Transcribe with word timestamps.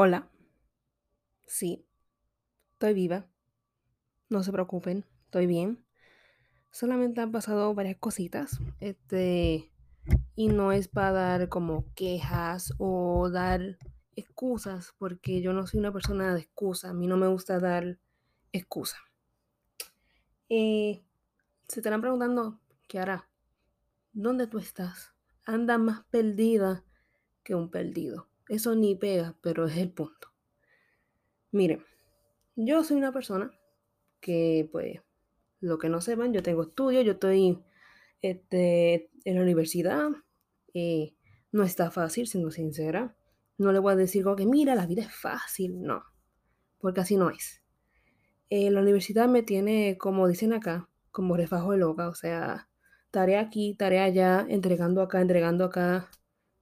Hola. 0.00 0.28
Sí, 1.44 1.84
estoy 2.74 2.94
viva. 2.94 3.26
No 4.28 4.44
se 4.44 4.52
preocupen, 4.52 5.04
estoy 5.24 5.46
bien. 5.48 5.84
Solamente 6.70 7.20
han 7.20 7.32
pasado 7.32 7.74
varias 7.74 7.96
cositas. 7.96 8.60
Este, 8.78 9.72
y 10.36 10.46
no 10.50 10.70
es 10.70 10.86
para 10.86 11.10
dar 11.10 11.48
como 11.48 11.92
quejas 11.96 12.74
o 12.78 13.28
dar 13.28 13.76
excusas, 14.14 14.94
porque 14.98 15.42
yo 15.42 15.52
no 15.52 15.66
soy 15.66 15.80
una 15.80 15.92
persona 15.92 16.32
de 16.32 16.42
excusa. 16.42 16.90
A 16.90 16.94
mí 16.94 17.08
no 17.08 17.16
me 17.16 17.26
gusta 17.26 17.58
dar 17.58 17.98
excusa. 18.52 18.98
Eh, 20.48 21.02
se 21.66 21.80
estarán 21.80 22.02
preguntando, 22.02 22.60
¿qué 22.86 23.00
hará? 23.00 23.28
¿Dónde 24.12 24.46
tú 24.46 24.58
estás? 24.58 25.12
Anda 25.44 25.76
más 25.76 26.04
perdida 26.04 26.84
que 27.42 27.56
un 27.56 27.68
perdido. 27.68 28.27
Eso 28.48 28.74
ni 28.74 28.94
pega, 28.94 29.36
pero 29.42 29.66
es 29.66 29.76
el 29.76 29.92
punto. 29.92 30.28
Miren, 31.50 31.84
yo 32.56 32.82
soy 32.84 32.96
una 32.96 33.12
persona 33.12 33.50
que, 34.20 34.68
pues, 34.72 35.00
lo 35.60 35.78
que 35.78 35.88
no 35.88 36.00
sepan, 36.00 36.32
yo 36.32 36.42
tengo 36.42 36.62
estudios, 36.62 37.04
yo 37.04 37.12
estoy 37.12 37.62
este, 38.22 39.10
en 39.24 39.36
la 39.36 39.42
universidad. 39.42 40.08
Eh, 40.74 41.14
no 41.52 41.62
está 41.64 41.90
fácil, 41.90 42.26
siendo 42.26 42.50
sincera. 42.50 43.16
No 43.56 43.72
le 43.72 43.78
voy 43.78 43.92
a 43.92 43.96
decir 43.96 44.24
como 44.24 44.36
que, 44.36 44.46
mira, 44.46 44.74
la 44.74 44.86
vida 44.86 45.02
es 45.02 45.14
fácil. 45.14 45.82
No, 45.82 46.04
porque 46.78 47.00
así 47.00 47.16
no 47.16 47.30
es. 47.30 47.62
Eh, 48.50 48.70
la 48.70 48.80
universidad 48.80 49.28
me 49.28 49.42
tiene, 49.42 49.98
como 49.98 50.28
dicen 50.28 50.52
acá, 50.52 50.88
como 51.10 51.36
refajo 51.36 51.72
de 51.72 51.78
loca. 51.78 52.08
O 52.08 52.14
sea, 52.14 52.68
tarea 53.10 53.40
aquí, 53.40 53.74
tarea 53.74 54.04
allá, 54.04 54.46
entregando 54.48 55.02
acá, 55.02 55.20
entregando 55.20 55.64
acá. 55.64 56.08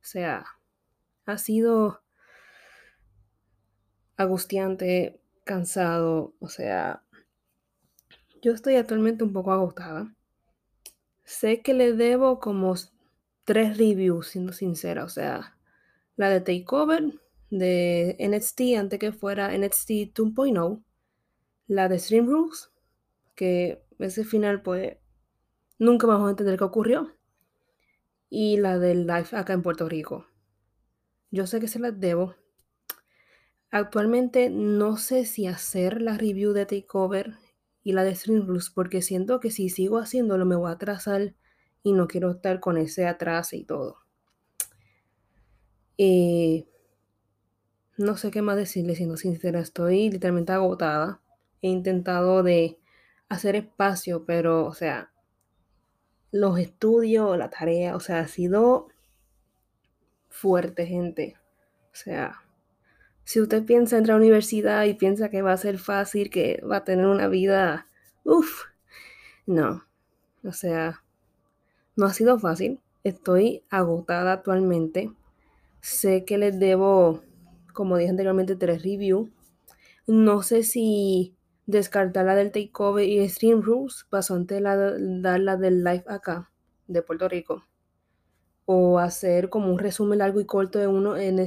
O 0.00 0.04
sea, 0.04 0.44
ha 1.26 1.38
sido 1.38 2.02
angustiante, 4.16 5.20
cansado, 5.44 6.34
o 6.38 6.48
sea, 6.48 7.02
yo 8.40 8.52
estoy 8.52 8.76
actualmente 8.76 9.24
un 9.24 9.32
poco 9.32 9.52
agotada. 9.52 10.14
Sé 11.24 11.60
que 11.60 11.74
le 11.74 11.92
debo 11.92 12.38
como 12.38 12.74
tres 13.44 13.76
reviews, 13.76 14.28
siendo 14.28 14.52
sincera, 14.52 15.04
o 15.04 15.08
sea, 15.08 15.58
la 16.16 16.30
de 16.30 16.40
Takeover, 16.40 17.20
de 17.50 18.16
NXT 18.18 18.78
antes 18.78 18.98
que 18.98 19.12
fuera 19.12 19.56
NXT 19.56 20.14
2.0, 20.14 20.82
la 21.66 21.88
de 21.88 21.98
Stream 21.98 22.26
Rules, 22.26 22.70
que 23.34 23.82
ese 23.98 24.24
final 24.24 24.62
pues 24.62 24.96
nunca 25.78 26.06
vamos 26.06 26.28
a 26.28 26.30
entender 26.30 26.56
qué 26.56 26.64
ocurrió, 26.64 27.12
y 28.30 28.56
la 28.58 28.78
del 28.78 29.06
live 29.06 29.28
acá 29.32 29.52
en 29.52 29.62
Puerto 29.62 29.88
Rico. 29.88 30.26
Yo 31.30 31.46
sé 31.46 31.60
que 31.60 31.68
se 31.68 31.78
las 31.78 31.98
debo, 31.98 32.34
Actualmente 33.70 34.48
no 34.48 34.96
sé 34.96 35.24
si 35.26 35.46
hacer 35.46 36.00
la 36.00 36.16
review 36.16 36.52
de 36.52 36.66
Takeover 36.66 37.34
y 37.82 37.92
la 37.92 38.04
de 38.04 38.14
Stream 38.14 38.46
Rules 38.46 38.70
porque 38.70 39.02
siento 39.02 39.40
que 39.40 39.50
si 39.50 39.68
sigo 39.68 39.98
haciéndolo 39.98 40.46
me 40.46 40.56
voy 40.56 40.70
a 40.70 40.74
atrasar 40.74 41.34
y 41.82 41.92
no 41.92 42.06
quiero 42.08 42.30
estar 42.30 42.60
con 42.60 42.78
ese 42.78 43.06
atraso 43.06 43.56
y 43.56 43.64
todo. 43.64 43.98
Eh, 45.98 46.66
no 47.98 48.16
sé 48.16 48.30
qué 48.30 48.42
más 48.42 48.56
decirle, 48.56 48.94
siendo 48.94 49.16
sincera, 49.16 49.60
estoy 49.60 50.10
literalmente 50.10 50.52
agotada. 50.52 51.20
He 51.62 51.68
intentado 51.68 52.42
de 52.42 52.78
hacer 53.28 53.56
espacio, 53.56 54.24
pero, 54.24 54.66
o 54.66 54.74
sea, 54.74 55.12
los 56.30 56.58
estudios, 56.58 57.36
la 57.38 57.50
tarea, 57.50 57.96
o 57.96 58.00
sea, 58.00 58.20
ha 58.20 58.28
sido 58.28 58.88
fuerte, 60.36 60.86
gente. 60.86 61.36
O 61.92 61.94
sea, 61.94 62.42
si 63.24 63.40
usted 63.40 63.64
piensa 63.64 63.98
entrar 63.98 64.16
a 64.16 64.18
la 64.18 64.24
universidad 64.24 64.84
y 64.84 64.94
piensa 64.94 65.30
que 65.30 65.42
va 65.42 65.52
a 65.52 65.56
ser 65.56 65.78
fácil, 65.78 66.30
que 66.30 66.62
va 66.62 66.78
a 66.78 66.84
tener 66.84 67.06
una 67.06 67.28
vida, 67.28 67.88
uff, 68.24 68.64
no. 69.46 69.84
O 70.44 70.52
sea, 70.52 71.02
no 71.96 72.06
ha 72.06 72.12
sido 72.12 72.38
fácil. 72.38 72.80
Estoy 73.02 73.64
agotada 73.70 74.34
actualmente. 74.34 75.12
Sé 75.80 76.24
que 76.24 76.38
les 76.38 76.58
debo, 76.58 77.22
como 77.72 77.96
dije 77.96 78.10
anteriormente, 78.10 78.56
tres 78.56 78.82
reviews. 78.82 79.30
No 80.06 80.42
sé 80.42 80.62
si 80.62 81.34
descartar 81.66 82.26
la 82.26 82.36
del 82.36 82.52
takeover 82.52 83.04
y 83.04 83.28
Stream 83.28 83.62
Rules 83.62 84.06
pasó 84.10 84.34
antes 84.34 84.62
de 84.62 85.20
dar 85.20 85.40
la 85.40 85.56
del 85.56 85.82
live 85.82 86.04
acá, 86.06 86.50
de 86.86 87.02
Puerto 87.02 87.28
Rico 87.28 87.64
o 88.66 88.98
hacer 88.98 89.48
como 89.48 89.72
un 89.72 89.78
resumen 89.78 90.18
largo 90.18 90.40
y 90.40 90.46
corto 90.46 90.78
de 90.78 90.88
uno 90.88 91.16
en, 91.16 91.38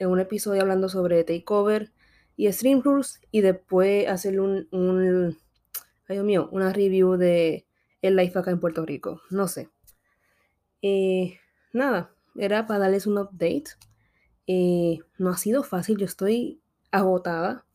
un 0.00 0.20
episodio 0.20 0.62
hablando 0.62 0.88
sobre 0.88 1.24
Takeover 1.24 1.92
y 2.36 2.50
Stream 2.52 2.82
Rules 2.82 3.20
y 3.30 3.42
después 3.42 4.08
hacer 4.08 4.40
un, 4.40 4.68
un 4.70 5.36
ay 6.08 6.16
Dios 6.16 6.24
mío, 6.24 6.48
una 6.52 6.72
review 6.72 7.16
de 7.16 7.66
el 8.02 8.16
life 8.16 8.38
acá 8.38 8.50
en 8.50 8.60
Puerto 8.60 8.86
Rico. 8.86 9.20
No 9.30 9.48
sé. 9.48 9.68
Eh, 10.82 11.38
nada, 11.72 12.10
era 12.36 12.66
para 12.66 12.80
darles 12.80 13.06
un 13.06 13.18
update. 13.18 13.64
Eh, 14.46 15.00
no 15.18 15.30
ha 15.30 15.36
sido 15.36 15.62
fácil, 15.62 15.98
yo 15.98 16.06
estoy 16.06 16.60
agotada. 16.90 17.66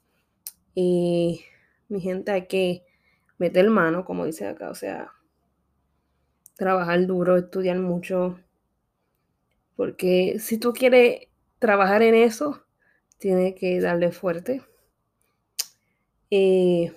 Eh, 0.75 1.41
mi 1.89 2.01
gente, 2.01 2.31
hay 2.31 2.47
que 2.47 2.85
meter 3.37 3.69
mano, 3.69 4.05
como 4.05 4.25
dice 4.25 4.47
acá, 4.47 4.69
o 4.69 4.75
sea, 4.75 5.11
trabajar 6.55 7.05
duro, 7.05 7.37
estudiar 7.37 7.77
mucho, 7.77 8.39
porque 9.75 10.37
si 10.39 10.57
tú 10.57 10.73
quieres 10.73 11.27
trabajar 11.59 12.01
en 12.01 12.15
eso, 12.15 12.63
tienes 13.17 13.55
que 13.55 13.79
darle 13.79 14.11
fuerte. 14.11 14.63
Eh, 16.29 16.93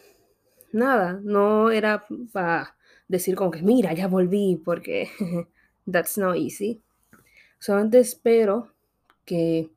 nada, 0.73 1.21
no 1.23 1.71
era 1.71 2.07
para 2.33 2.77
decir 3.09 3.37
como 3.37 3.51
que 3.51 3.63
mira, 3.63 3.93
ya 3.93 4.09
volví, 4.09 4.61
porque 4.65 5.09
that's 5.91 6.19
not 6.19 6.37
easy. 6.37 6.83
Solamente 7.59 7.99
espero 7.99 8.73
que 9.25 9.71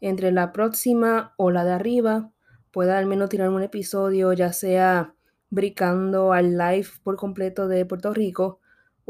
entre 0.00 0.32
la 0.32 0.52
próxima 0.52 1.34
o 1.36 1.50
la 1.50 1.64
de 1.64 1.72
arriba 1.72 2.30
pueda 2.70 2.98
al 2.98 3.06
menos 3.06 3.28
tirar 3.30 3.48
un 3.50 3.62
episodio, 3.62 4.32
ya 4.32 4.52
sea 4.52 5.14
brincando 5.50 6.32
al 6.32 6.58
live 6.58 6.88
por 7.02 7.16
completo 7.16 7.68
de 7.68 7.86
Puerto 7.86 8.12
Rico 8.12 8.60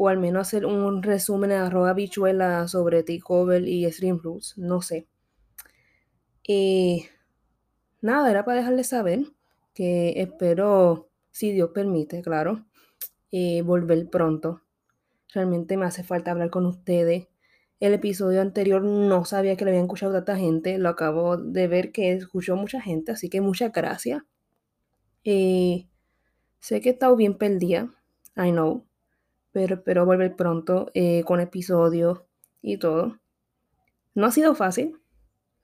o 0.00 0.06
al 0.06 0.16
menos 0.16 0.47
hacer 0.47 0.64
un 0.64 1.03
resumen 1.03 1.50
de 1.50 1.56
arroba 1.56 1.92
bichuela 1.92 2.69
sobre 2.69 3.03
Takeover 3.03 3.66
y 3.66 3.91
Stream 3.91 4.20
Rules, 4.22 4.54
no 4.56 4.81
sé. 4.81 5.09
Y 6.44 7.06
nada, 8.00 8.31
era 8.31 8.44
para 8.44 8.59
dejarles 8.59 8.91
saber 8.91 9.25
que 9.75 10.22
espero, 10.22 11.10
si 11.32 11.50
Dios 11.50 11.70
permite, 11.75 12.22
claro, 12.22 12.64
eh, 13.32 13.62
volver 13.62 14.09
pronto. 14.09 14.62
Realmente 15.34 15.76
me 15.76 15.86
hace 15.86 16.04
falta 16.04 16.30
hablar 16.30 16.50
con 16.50 16.65
ustedes. 16.66 17.26
El 17.80 17.92
episodio 17.92 18.41
anterior 18.41 18.84
no 18.84 19.25
sabía 19.25 19.56
que 19.56 19.65
lo 19.65 19.72
habían 19.72 19.86
escuchado 19.86 20.12
tanta 20.12 20.36
gente. 20.36 20.78
Lo 20.78 20.91
acabo 20.91 21.36
de 21.36 21.66
ver 21.66 21.91
que 21.91 22.12
escuchó 22.12 22.54
mucha 22.54 22.80
gente, 22.80 23.10
así 23.10 23.28
que 23.28 23.41
muchas 23.41 23.72
gracias. 23.72 24.22
Eh, 25.25 25.88
sé 26.60 26.80
que 26.80 26.91
he 26.91 26.92
estado 26.92 27.16
bien 27.16 27.36
perdida, 27.36 27.92
I 28.36 28.53
know 28.53 28.88
pero 29.84 30.06
volver 30.06 30.36
pronto 30.36 30.91
eh, 30.94 31.22
con 31.24 31.41
episodios 31.41 32.22
y 32.62 32.78
todo. 32.78 33.19
No 34.14 34.26
ha 34.26 34.30
sido 34.32 34.54
fácil, 34.54 34.96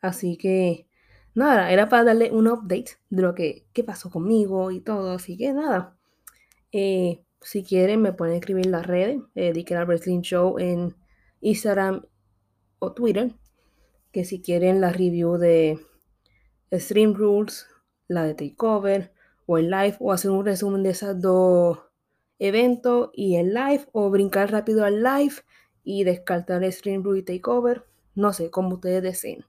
así 0.00 0.36
que 0.36 0.86
nada, 1.34 1.70
era 1.70 1.88
para 1.88 2.04
darle 2.04 2.30
un 2.32 2.48
update 2.48 2.98
de 3.10 3.22
lo 3.22 3.34
que 3.34 3.66
pasó 3.86 4.10
conmigo 4.10 4.70
y 4.70 4.80
todo, 4.80 5.12
así 5.12 5.36
que 5.36 5.52
nada. 5.52 5.96
Eh, 6.72 7.24
si 7.40 7.62
quieren 7.62 8.02
me 8.02 8.12
pueden 8.12 8.34
escribir 8.36 8.66
en 8.66 8.72
las 8.72 8.86
redes, 8.86 9.20
eh, 9.34 9.52
Wrestling 9.86 10.22
Show 10.22 10.58
en 10.58 10.96
Instagram 11.40 12.04
o 12.78 12.92
Twitter, 12.92 13.32
que 14.10 14.24
si 14.24 14.40
quieren 14.40 14.80
la 14.80 14.90
review 14.90 15.36
de 15.36 15.78
Stream 16.72 17.14
Rules, 17.14 17.68
la 18.08 18.24
de 18.24 18.34
Takeover 18.34 19.12
o 19.46 19.58
el 19.58 19.70
live 19.70 19.96
o 20.00 20.12
hacer 20.12 20.30
un 20.30 20.44
resumen 20.44 20.82
de 20.82 20.90
esas 20.90 21.20
dos 21.20 21.78
evento 22.38 23.10
y 23.14 23.36
el 23.36 23.54
live 23.54 23.86
o 23.92 24.10
brincar 24.10 24.50
rápido 24.50 24.84
al 24.84 25.02
live 25.02 25.34
y 25.82 26.04
descartar 26.04 26.62
el 26.62 26.72
stream 26.72 27.02
blue 27.02 27.16
y 27.16 27.22
takeover. 27.22 27.84
No 28.14 28.32
sé, 28.32 28.50
como 28.50 28.74
ustedes 28.74 29.02
deseen. 29.02 29.44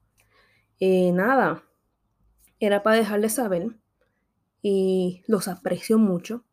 Eh, 0.80 1.12
nada, 1.12 1.64
era 2.60 2.84
para 2.84 2.98
dejarles 2.98 3.34
saber 3.34 3.76
y 4.62 5.24
los 5.28 5.48
aprecio 5.48 5.98
mucho. 5.98 6.44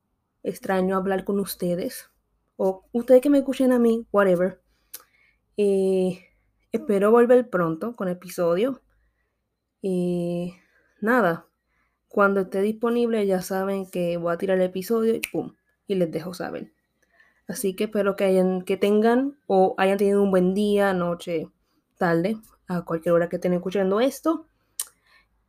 Extraño 0.42 0.96
hablar 0.96 1.24
con 1.24 1.40
ustedes 1.40 2.10
o 2.56 2.84
ustedes 2.92 3.20
que 3.20 3.30
me 3.30 3.38
escuchen 3.38 3.72
a 3.72 3.78
mí, 3.78 4.06
whatever. 4.12 4.60
Eh, 5.56 6.26
espero 6.70 7.10
volver 7.10 7.48
pronto 7.48 7.94
con 7.94 8.08
episodio. 8.08 8.82
Y 9.80 10.54
nada, 11.00 11.46
cuando 12.08 12.40
esté 12.40 12.60
disponible 12.60 13.26
ya 13.26 13.42
saben 13.42 13.90
que 13.90 14.16
voy 14.16 14.32
a 14.32 14.38
tirar 14.38 14.58
el 14.58 14.64
episodio 14.64 15.14
y 15.14 15.20
pum, 15.20 15.54
y 15.86 15.94
les 15.96 16.10
dejo 16.10 16.34
saber. 16.34 16.72
Así 17.48 17.74
que 17.74 17.84
espero 17.84 18.16
que, 18.16 18.24
hayan, 18.24 18.62
que 18.62 18.76
tengan 18.76 19.38
o 19.46 19.74
hayan 19.78 19.98
tenido 19.98 20.22
un 20.22 20.30
buen 20.30 20.54
día, 20.54 20.94
noche, 20.94 21.48
tarde, 21.98 22.38
a 22.68 22.82
cualquier 22.84 23.14
hora 23.14 23.28
que 23.28 23.36
estén 23.36 23.52
escuchando 23.54 24.00
esto. 24.00 24.46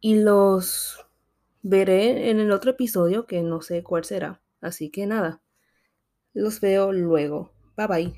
y 0.01 0.15
los 0.15 1.05
veré 1.63 2.29
en 2.29 2.39
el 2.39 2.51
otro 2.51 2.71
episodio 2.71 3.25
que 3.25 3.41
no 3.41 3.61
sé 3.61 3.83
cuál 3.83 4.03
será. 4.03 4.41
Así 4.61 4.89
que 4.89 5.07
nada, 5.07 5.41
los 6.33 6.61
veo 6.61 6.91
luego. 6.91 7.51
Bye 7.77 7.87
bye. 7.87 8.13